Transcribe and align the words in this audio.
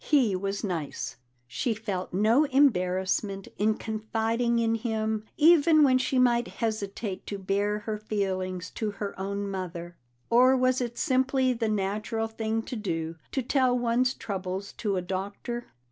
He 0.03 0.35
was 0.35 0.63
nice; 0.63 1.17
she 1.45 1.75
felt 1.75 2.11
no 2.11 2.45
embarrassment 2.45 3.49
in 3.59 3.75
confiding 3.77 4.57
in 4.57 4.73
him 4.73 5.25
even 5.37 5.83
when 5.83 5.99
she 5.99 6.17
might 6.17 6.47
hesitate 6.47 7.27
to 7.27 7.37
bare 7.37 7.77
her 7.81 7.99
feelings 7.99 8.71
to 8.71 8.89
her 8.93 9.13
own 9.19 9.47
mother. 9.47 9.95
Or 10.31 10.57
was 10.57 10.81
it 10.81 10.97
simply 10.97 11.53
the 11.53 11.69
natural 11.69 12.27
thing 12.27 12.63
to 12.63 12.75
do 12.75 13.17
to 13.31 13.43
tell 13.43 13.77
one's 13.77 14.15
troubles 14.15 14.73
to 14.79 14.95
a 14.97 15.03
doctor? 15.03 15.67